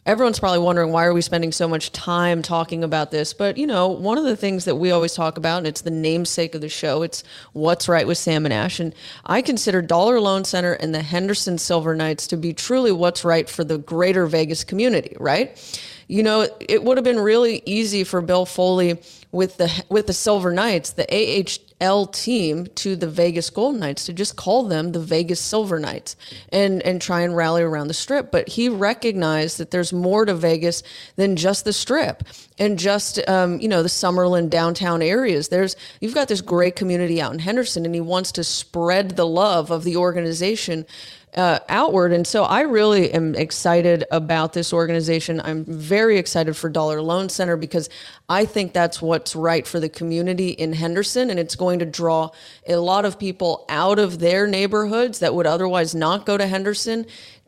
[0.06, 3.34] everyone's probably wondering why are we spending so much time talking about this?
[3.34, 5.92] But you know one of the things that we always talk about and it's the
[5.92, 8.80] namesake of the show it's what's right with sam and ash.
[8.80, 8.94] And
[9.26, 13.50] i consider dollar loan center and the henderson silver knights to be truly what's right
[13.50, 15.58] for the greater vegas community right?
[16.08, 19.00] You know, it would have been really easy for Bill Foley
[19.32, 21.12] with the with the Silver Knights, the
[21.82, 26.16] AHL team, to the Vegas Golden Knights to just call them the Vegas Silver Knights
[26.50, 28.32] and and try and rally around the Strip.
[28.32, 30.84] But he recognized that there's more to Vegas
[31.16, 32.24] than just the Strip
[32.58, 35.50] and just um, you know the Summerlin downtown areas.
[35.50, 39.28] There's you've got this great community out in Henderson, and he wants to spread the
[39.28, 40.86] love of the organization
[41.36, 42.14] uh, outward.
[42.14, 45.42] And so I really am excited about this organization.
[45.42, 47.90] I'm very excited for Dollar Loan Center because
[48.30, 51.30] I think that's what's right for the community in Henderson.
[51.30, 52.32] And it's going to draw
[52.68, 57.06] a lot of people out of their neighborhoods that would otherwise not go to Henderson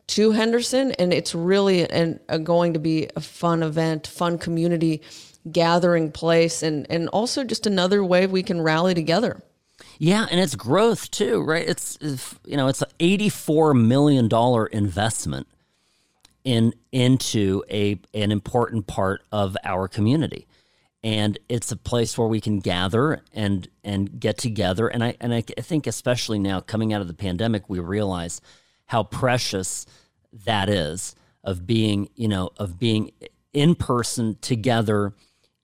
[0.08, 0.92] to Henderson.
[0.92, 5.02] And it's really an, a, going to be a fun event, fun community
[5.50, 9.42] gathering place, and, and also just another way we can rally together.
[9.98, 11.68] Yeah, and it's growth too, right?
[11.68, 11.98] It's
[12.44, 15.48] you know, it's an eighty-four million dollar investment
[16.44, 20.46] in into a an important part of our community,
[21.02, 24.86] and it's a place where we can gather and and get together.
[24.86, 28.40] And I and I think especially now coming out of the pandemic, we realize
[28.86, 29.84] how precious
[30.44, 33.10] that is of being you know of being
[33.52, 35.12] in person together.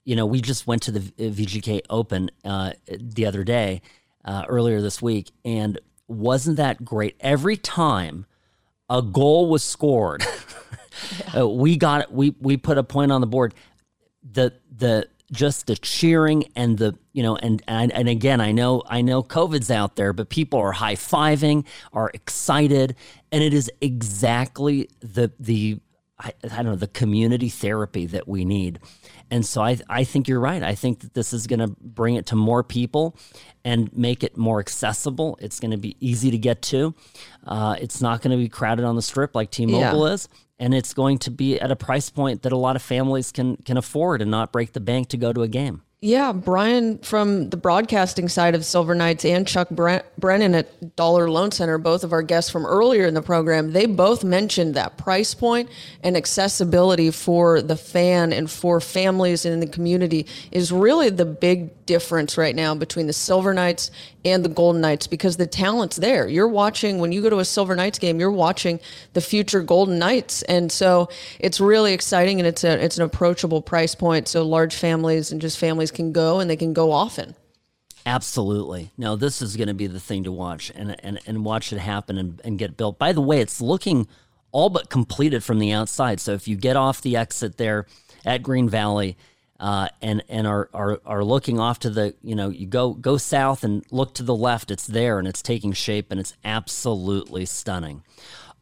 [0.04, 3.80] You know, we just went to the VGK Open uh, the other day,
[4.24, 7.16] uh, earlier this week, and wasn't that great?
[7.20, 8.26] Every time
[8.88, 10.24] a goal was scored,
[11.34, 11.42] yeah.
[11.42, 12.12] uh, we got it.
[12.12, 13.54] We we put a point on the board.
[14.22, 18.82] The the just the cheering and the you know and, and and again I know
[18.86, 22.94] I know COVID's out there, but people are high fiving, are excited,
[23.32, 25.80] and it is exactly the the
[26.18, 28.78] I, I don't know the community therapy that we need.
[29.30, 30.62] And so I I think you're right.
[30.62, 33.16] I think that this is going to bring it to more people
[33.64, 35.38] and make it more accessible.
[35.40, 36.94] It's going to be easy to get to.
[37.46, 40.14] Uh, it's not going to be crowded on the strip like T-Mobile yeah.
[40.14, 43.32] is and it's going to be at a price point that a lot of families
[43.32, 45.82] can can afford and not break the bank to go to a game.
[46.04, 51.50] Yeah, Brian from the broadcasting side of Silver Knights and Chuck Brennan at Dollar Loan
[51.50, 55.32] Center, both of our guests from earlier in the program, they both mentioned that price
[55.32, 55.70] point
[56.02, 61.70] and accessibility for the fan and for families in the community is really the big
[61.86, 63.90] difference right now between the Silver Knights
[64.24, 66.28] and the Golden Knights because the talent's there.
[66.28, 68.80] You're watching when you go to a Silver Knights game, you're watching
[69.12, 73.62] the future Golden Knights, and so it's really exciting and it's a it's an approachable
[73.62, 74.28] price point.
[74.28, 77.34] So large families and just families can go and they can go often.
[78.06, 78.90] Absolutely.
[78.98, 81.78] No, this is going to be the thing to watch and and, and watch it
[81.78, 82.98] happen and, and get built.
[82.98, 84.06] By the way, it's looking
[84.52, 86.20] all but completed from the outside.
[86.20, 87.86] So if you get off the exit there
[88.24, 89.16] at Green Valley
[89.60, 93.16] uh, and and are, are are looking off to the you know you go go
[93.16, 97.46] south and look to the left it's there and it's taking shape and it's absolutely
[97.46, 98.02] stunning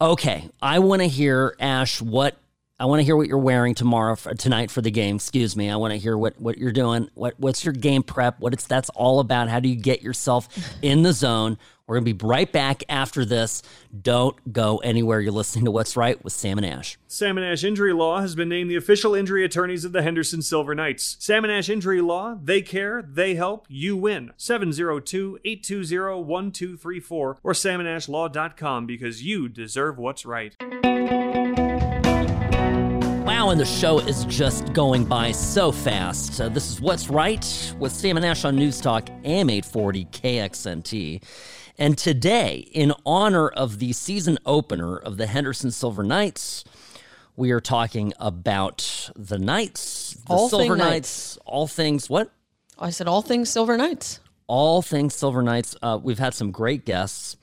[0.00, 2.36] okay i want to hear ash what
[2.82, 5.70] i want to hear what you're wearing tomorrow for, tonight for the game excuse me
[5.70, 8.66] i want to hear what what you're doing what what's your game prep what it's
[8.66, 10.48] that's all about how do you get yourself
[10.82, 13.62] in the zone we're going to be right back after this.
[14.00, 15.20] Don't go anywhere.
[15.20, 16.96] You're listening to What's Right with Sam and Ash.
[17.06, 20.40] Sam and Ash Injury Law has been named the official injury attorneys of the Henderson
[20.40, 21.16] Silver Knights.
[21.18, 24.32] Sam and Ash Injury Law, they care, they help, you win.
[24.36, 30.56] 702 820 1234 or samandashlaw.com because you deserve what's right.
[33.42, 36.40] Wow, and the show is just going by so fast.
[36.40, 41.24] Uh, this is What's Right with Sam and Ash on News Talk, AM 840 KXNT.
[41.76, 46.62] And today, in honor of the season opener of the Henderson Silver Knights,
[47.34, 52.30] we are talking about the Knights, the all Silver Knights, Knights, all things what?
[52.78, 54.20] I said all things Silver Knights.
[54.46, 55.74] All things Silver Knights.
[55.82, 57.36] Uh, we've had some great guests.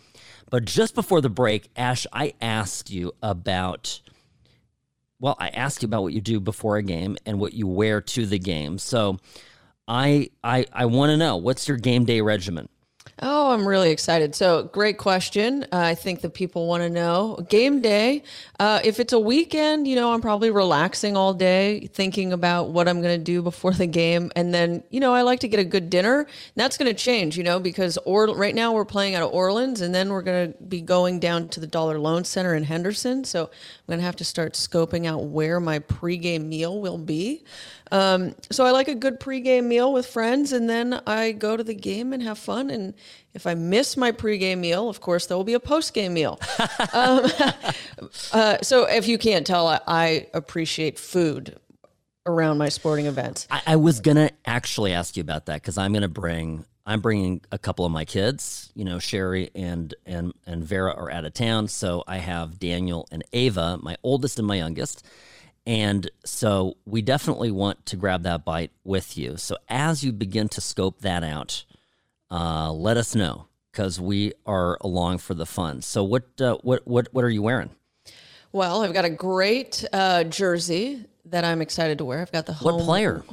[0.50, 4.00] But just before the break, Ash, I asked you about
[5.20, 8.02] well, I asked you about what you do before a game and what you wear
[8.02, 8.78] to the game.
[8.78, 9.18] So
[9.88, 12.70] I I I want to know what's your game day regimen?
[13.22, 14.34] Oh, I'm really excited.
[14.34, 15.64] So, great question.
[15.74, 17.38] Uh, I think that people want to know.
[17.50, 18.24] Game day,
[18.60, 22.88] uh, if it's a weekend, you know, I'm probably relaxing all day, thinking about what
[22.88, 24.32] I'm going to do before the game.
[24.38, 26.28] And then, you know, I like to get a good dinner.
[26.56, 29.82] that's going to change, you know, because or, right now we're playing out of Orleans
[29.82, 33.26] and then we're going to be going down to the Dollar Loan Center in Henderson.
[33.26, 37.44] So, I'm going to have to start scoping out where my pregame meal will be.
[37.92, 41.64] Um, so I like a good pregame meal with friends, and then I go to
[41.64, 42.70] the game and have fun.
[42.70, 42.94] And
[43.34, 46.40] if I miss my pregame meal, of course, there will be a postgame meal.
[46.94, 47.32] um,
[48.34, 51.60] uh, so if you can't tell, I, I, appreciate food
[52.26, 53.48] around my sporting events.
[53.50, 56.66] I, I was gonna actually ask you about that because I'm gonna bring.
[56.86, 58.72] I'm bringing a couple of my kids.
[58.74, 63.08] You know, Sherry and and and Vera are out of town, so I have Daniel
[63.12, 65.06] and Ava, my oldest and my youngest
[65.70, 69.38] and so we definitely want to grab that bite with you.
[69.38, 71.64] So as you begin to scope that out,
[72.32, 75.84] uh, let us know because we are along for the fun.
[75.84, 77.70] So what uh, what what what are you wearing?
[78.52, 82.20] Well, I've got a great uh, jersey that I'm excited to wear.
[82.20, 82.74] I've got the home.
[82.78, 83.24] What player?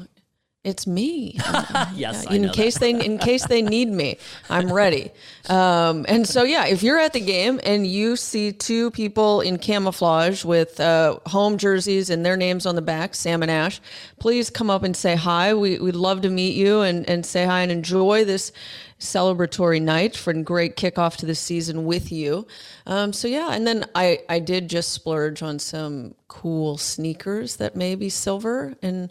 [0.67, 1.39] It's me.
[1.95, 2.81] yes, in case that.
[2.81, 4.19] they in case they need me,
[4.51, 5.13] I'm ready.
[5.49, 9.59] Um, and so yeah, if you're at the game and you see two people in
[9.59, 13.81] camouflage with uh, home jerseys and their names on the back, Sam and Ash,
[14.19, 15.55] please come up and say hi.
[15.55, 18.51] We, we'd love to meet you and, and say hi and enjoy this
[18.99, 22.45] celebratory night for a great kickoff to the season with you.
[22.87, 27.75] Um, so yeah, and then I I did just splurge on some cool sneakers that
[27.75, 29.11] may be silver and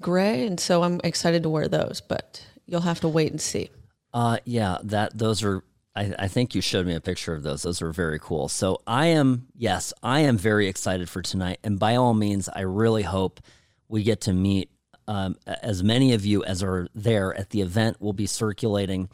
[0.00, 2.00] gray, and so I'm excited to wear those.
[2.00, 3.70] But you'll have to wait and see.
[4.12, 5.62] Uh, yeah, that those are.
[5.94, 7.62] I, I think you showed me a picture of those.
[7.62, 8.48] Those are very cool.
[8.48, 11.58] So I am, yes, I am very excited for tonight.
[11.62, 13.40] And by all means, I really hope
[13.88, 14.70] we get to meet
[15.06, 19.10] um, as many of you as are there at the event We'll be circulating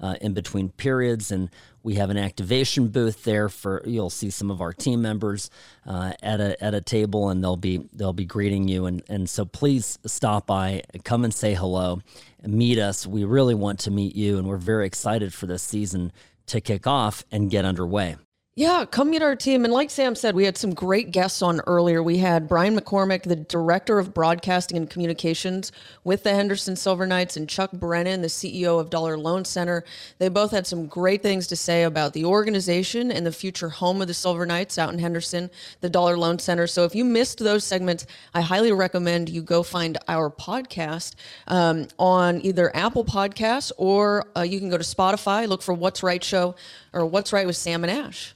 [0.00, 1.30] uh, in between periods.
[1.30, 1.50] And
[1.82, 5.50] we have an activation booth there for you'll see some of our team members
[5.86, 8.86] uh, at a at a table, and they'll be they'll be greeting you.
[8.86, 12.00] And and so please stop by, come and say hello,
[12.42, 13.06] meet us.
[13.06, 16.12] We really want to meet you, and we're very excited for this season
[16.46, 18.16] to kick off and get underway.
[18.60, 19.64] Yeah, come meet our team.
[19.64, 22.02] And like Sam said, we had some great guests on earlier.
[22.02, 25.72] We had Brian McCormick, the director of broadcasting and communications
[26.04, 29.82] with the Henderson Silver Knights, and Chuck Brennan, the CEO of Dollar Loan Center.
[30.18, 34.02] They both had some great things to say about the organization and the future home
[34.02, 35.48] of the Silver Knights out in Henderson,
[35.80, 36.66] the Dollar Loan Center.
[36.66, 41.14] So if you missed those segments, I highly recommend you go find our podcast
[41.46, 46.02] um, on either Apple Podcasts or uh, you can go to Spotify, look for What's
[46.02, 46.56] Right Show
[46.92, 48.34] or What's Right with Sam and Ash.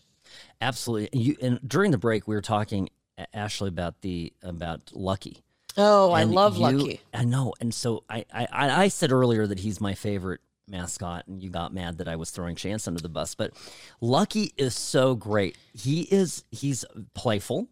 [0.65, 1.11] Absolutely.
[1.13, 2.89] You, and during the break, we were talking,
[3.33, 5.43] Ashley, about the about Lucky.
[5.77, 7.01] Oh, I love you, Lucky.
[7.13, 7.53] I know.
[7.61, 11.75] And so I, I, I said earlier that he's my favorite mascot, and you got
[11.75, 13.35] mad that I was throwing Chance under the bus.
[13.35, 13.53] But
[14.01, 15.59] Lucky is so great.
[15.75, 16.85] He is he's
[17.15, 17.69] playful,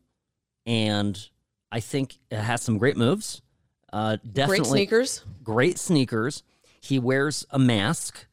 [0.66, 1.18] and
[1.70, 3.40] I think it has some great moves.
[3.92, 5.24] Uh, definitely great sneakers.
[5.42, 6.42] Great sneakers.
[6.80, 8.26] He wears a mask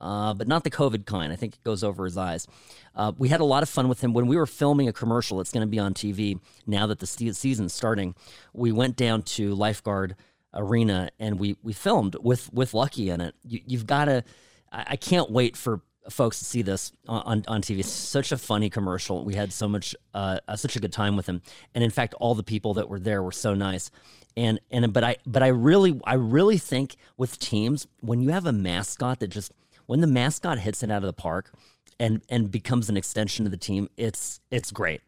[0.00, 1.32] uh, but not the COVID kind.
[1.32, 2.46] I think it goes over his eyes.
[2.94, 5.38] Uh, we had a lot of fun with him when we were filming a commercial
[5.38, 8.14] that's going to be on TV now that the season's starting.
[8.52, 10.16] We went down to Lifeguard
[10.54, 13.34] Arena and we we filmed with with Lucky in it.
[13.44, 14.24] You, have got to.
[14.70, 15.80] I, can't wait for
[16.10, 17.78] folks to see this on, on TV.
[17.80, 19.24] It's such a funny commercial.
[19.24, 21.40] We had so much, uh, such a good time with him.
[21.74, 23.90] And in fact, all the people that were there were so nice.
[24.36, 28.46] And and but I but I really I really think with teams when you have
[28.46, 29.52] a mascot that just
[29.88, 31.50] when the mascot hits it out of the park
[31.98, 35.00] and and becomes an extension of the team, it's it's great.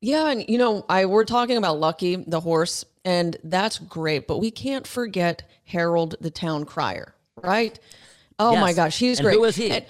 [0.00, 4.38] Yeah, and you know, I we're talking about Lucky the horse, and that's great, but
[4.38, 7.78] we can't forget Harold the town crier, right?
[8.38, 8.60] Oh yes.
[8.60, 9.36] my gosh, he's and great.
[9.36, 9.70] Who is he?
[9.70, 9.86] And,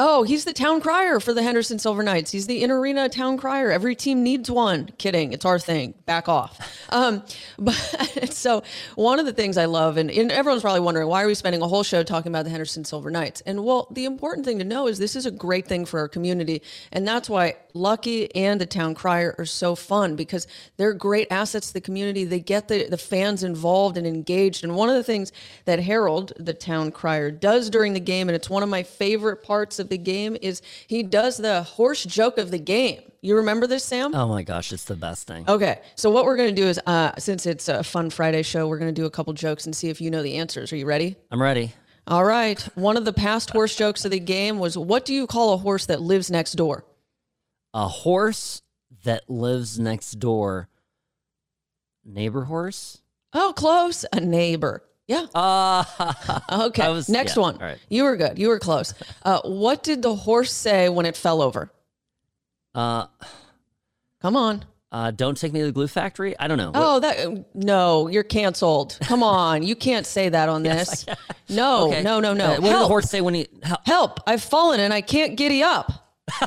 [0.00, 2.30] Oh, he's the town crier for the Henderson Silver Knights.
[2.30, 3.72] He's the in arena town crier.
[3.72, 4.90] Every team needs one.
[4.96, 5.32] Kidding.
[5.32, 5.94] It's our thing.
[6.06, 6.58] Back off.
[6.90, 7.22] Um,
[7.58, 7.74] but
[8.30, 8.62] so,
[8.94, 11.60] one of the things I love, and, and, everyone's probably wondering, why are we spending
[11.60, 13.42] a whole show talking about the Henderson Silver Knights?
[13.42, 16.08] And well, the important thing to know is this is a great thing for our
[16.08, 16.62] community.
[16.90, 20.46] And that's why Lucky and the town crier are so fun because
[20.78, 22.24] they're great assets to the community.
[22.24, 24.64] They get the, the fans involved and engaged.
[24.64, 25.30] And one of the things
[25.66, 29.42] that Harold, the town crier, does during the game, and it's one of my favorite
[29.42, 33.02] parts of the game is he does the horse joke of the game.
[33.20, 34.14] You remember this, Sam?
[34.14, 35.44] Oh my gosh, it's the best thing.
[35.48, 38.78] Okay, so what we're to do is, uh, since it's a fun Friday show, we're
[38.94, 40.72] to do a couple jokes and see if you know the answers.
[40.72, 41.16] Are you ready?
[41.30, 41.74] I'm ready.
[42.06, 42.60] All right.
[42.74, 45.58] One of the past horse jokes of the game was, "What do you call a
[45.58, 46.84] horse that lives next door?"
[47.74, 48.62] A horse
[49.04, 50.68] that lives next door.
[52.04, 53.02] Neighbor horse.
[53.34, 54.06] Oh, close.
[54.12, 54.82] A neighbor.
[55.08, 55.26] Yeah.
[55.34, 55.84] Uh,
[56.66, 56.88] okay.
[56.88, 57.76] Was, Next yeah, one.
[57.88, 58.38] You were good.
[58.38, 58.94] You were close.
[59.24, 61.72] Uh, what did the horse say when it fell over?
[62.74, 63.06] Uh,
[64.20, 64.64] Come on.
[64.90, 66.38] Uh, don't take me to the glue factory.
[66.38, 66.72] I don't know.
[66.74, 68.98] Oh, that no, you're canceled.
[69.02, 71.04] Come on, you can't say that on this.
[71.06, 71.18] yes,
[71.50, 72.02] no, okay.
[72.02, 72.54] no, no, no.
[72.54, 73.86] Uh, what did the horse say when he help?
[73.86, 74.20] help?
[74.26, 75.92] I've fallen and I can't giddy up.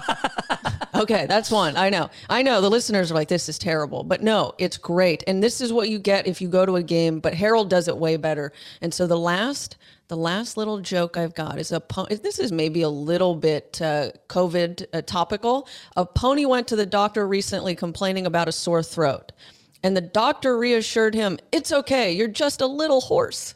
[1.01, 1.75] okay, that's one.
[1.77, 2.09] I know.
[2.29, 5.23] I know the listeners are like, this is terrible, but no, it's great.
[5.27, 7.87] And this is what you get if you go to a game, but Harold does
[7.87, 8.51] it way better.
[8.81, 9.77] And so the last,
[10.07, 11.81] the last little joke I've got is a.
[12.09, 15.67] This is maybe a little bit uh, COVID uh, topical.
[15.95, 19.31] A pony went to the doctor recently complaining about a sore throat.
[19.83, 22.11] And the doctor reassured him, it's okay.
[22.11, 23.55] You're just a little hoarse.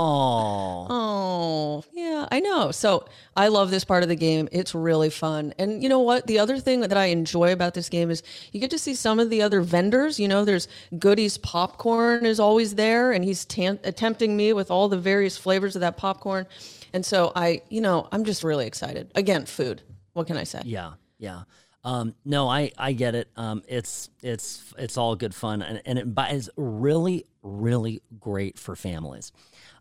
[0.00, 0.86] Oh.
[0.88, 2.70] Oh, yeah, I know.
[2.70, 4.48] So I love this part of the game.
[4.52, 5.52] It's really fun.
[5.58, 6.28] And you know what?
[6.28, 8.22] The other thing that I enjoy about this game is
[8.52, 10.20] you get to see some of the other vendors.
[10.20, 14.88] You know, there's Goodies Popcorn is always there, and he's t- tempting me with all
[14.88, 16.46] the various flavors of that popcorn.
[16.92, 19.10] And so I, you know, I'm just really excited.
[19.16, 19.82] Again, food.
[20.12, 20.62] What can I say?
[20.64, 21.42] Yeah, yeah.
[21.82, 23.28] Um, no, I, I get it.
[23.36, 28.76] Um, it's it's it's all good fun, and, and it is really really great for
[28.76, 29.32] families.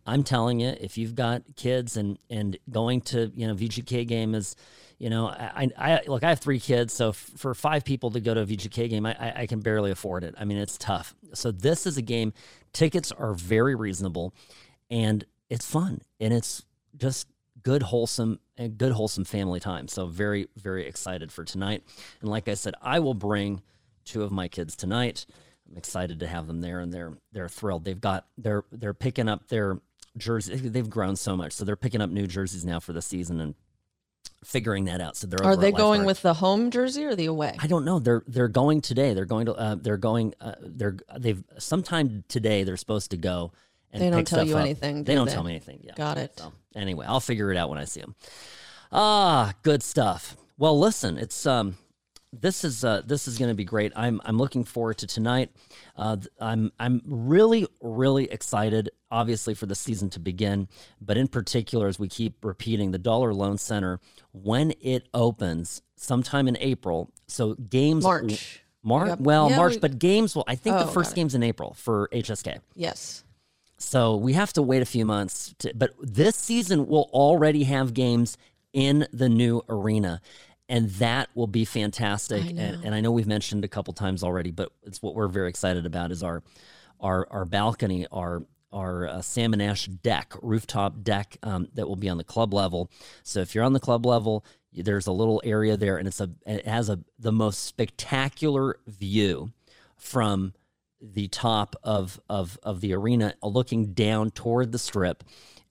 [0.08, 4.34] I'm telling you, if you've got kids and and going to you know VGK game
[4.34, 4.56] is,
[4.98, 8.22] you know, I I look I have three kids, so f- for five people to
[8.22, 10.34] go to a VGK game, I, I can barely afford it.
[10.38, 11.14] I mean, it's tough.
[11.34, 12.32] So this is a game.
[12.72, 14.34] Tickets are very reasonable,
[14.90, 16.64] and it's fun, and it's
[16.96, 17.28] just
[17.64, 19.90] good wholesome and good wholesome family time.
[19.90, 21.84] So very very excited for tonight.
[22.22, 23.62] And like I said, I will bring
[24.06, 25.26] two of my kids tonight.
[25.70, 27.84] I'm excited to have them there, and they're they're thrilled.
[27.84, 29.82] They've got they're they're picking up their
[30.18, 30.56] jersey.
[30.56, 33.56] They've grown so much, so they're picking up new jerseys now for the season, and
[34.44, 35.18] figuring that out.
[35.18, 37.56] So they're are they going with the home jersey or the away?
[37.60, 38.00] I don't know.
[38.00, 39.14] They're they're going today.
[39.14, 43.52] They're going to uh, they're going uh, they're they've sometime today they're supposed to go.
[43.92, 44.62] And they don't tell you up.
[44.62, 44.98] anything.
[44.98, 45.34] Do they don't they?
[45.34, 45.80] tell me anything.
[45.82, 45.94] Yeah.
[45.96, 46.38] Got it.
[46.38, 48.16] So anyway, I'll figure it out when I see them.
[48.92, 50.36] Ah, good stuff.
[50.58, 51.78] Well, listen, it's um
[52.34, 53.92] this is uh, this is going to be great.
[53.96, 55.52] I'm I'm looking forward to tonight.
[55.96, 60.68] Uh, I'm I'm really really excited, obviously for the season to begin,
[61.02, 64.00] but in particular as we keep repeating, the Dollar Loan Center
[64.34, 67.12] when it opens sometime in April.
[67.28, 68.62] So games March.
[68.84, 69.20] March, Yep.
[69.20, 70.46] well, Yeah, March, we- but games will.
[70.48, 72.60] I think Oh, the first game's in April for HSK.
[72.76, 73.24] Yes.
[73.78, 75.54] So we have to wait a few months.
[75.60, 78.38] To, but this season will already have games
[78.74, 80.22] in the new arena.
[80.70, 82.44] And that will be fantastic.
[82.44, 82.48] I.
[82.48, 85.50] And, and I know we've mentioned a couple times already, but it's what we're very
[85.50, 86.44] excited about is our
[87.00, 88.44] our our balcony, our
[88.74, 92.54] our uh, Sam and Ash deck, rooftop deck um, that will be on the club
[92.54, 92.92] level.
[93.24, 96.30] So if you're on the club level, there's a little area there, and it's a
[96.46, 99.52] it has a the most spectacular view
[99.96, 100.54] from
[101.02, 105.24] the top of of of the arena, looking down toward the strip,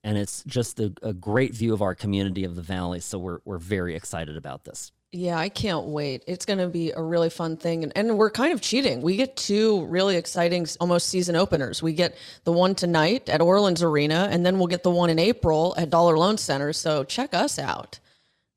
[0.05, 3.01] and it's just a, a great view of our community of the valley.
[3.01, 4.93] So we're we're very excited about this.
[5.13, 6.25] Yeah, I can't wait.
[6.27, 7.85] It's going to be a really fun thing.
[7.85, 9.01] And, and we're kind of cheating.
[9.01, 11.83] We get two really exciting, almost season openers.
[11.83, 15.19] We get the one tonight at Orleans Arena, and then we'll get the one in
[15.19, 16.73] April at Dollar Loan Center.
[16.73, 18.01] So check us out.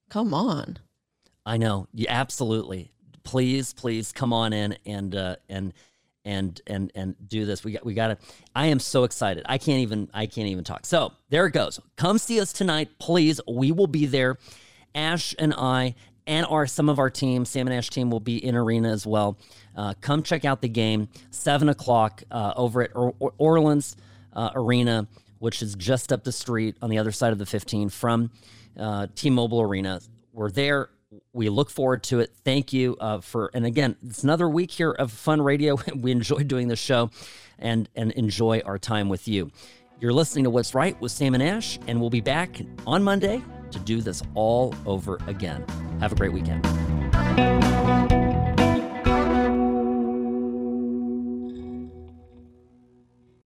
[0.10, 0.80] Come on.
[1.46, 2.92] I know, you absolutely.
[3.24, 5.74] Please, please come on in and uh, and
[6.26, 7.64] and and and do this.
[7.64, 8.18] We got we got to.
[8.56, 9.46] I am so excited.
[9.48, 10.86] I can't even I can't even talk.
[10.86, 11.80] So there it goes.
[11.96, 13.40] Come see us tonight, please.
[13.48, 14.38] We will be there.
[14.96, 15.96] Ash and I
[16.28, 19.06] and our some of our team, Sam and Ash team, will be in arena as
[19.06, 19.38] well.
[19.76, 21.08] Uh, come check out the game.
[21.32, 23.96] Seven o'clock uh, over at or- Or- Orleans
[24.34, 25.08] uh, Arena,
[25.40, 28.32] which is just up the street on the other side of the 15 from
[28.78, 30.02] uh, T-Mobile Arena.
[30.34, 30.90] We're there.
[31.34, 32.34] We look forward to it.
[32.44, 35.78] Thank you uh, for, and again, it's another week here of fun radio.
[35.96, 37.10] we enjoy doing this show,
[37.58, 39.52] and and enjoy our time with you.
[40.00, 43.44] You're listening to What's Right with Sam and Ash, and we'll be back on Monday
[43.72, 45.66] to do this all over again.
[46.00, 46.66] Have a great weekend.